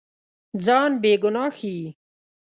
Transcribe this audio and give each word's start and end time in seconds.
ځان 0.65 0.91
بېګناه 1.01 1.51
ښيي. 1.57 1.87